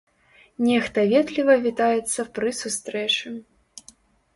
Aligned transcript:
Нехта 0.67 1.03
ветліва 1.11 1.59
вітаецца 1.67 2.21
пры 2.39 2.49
сустрэчы. 2.65 3.27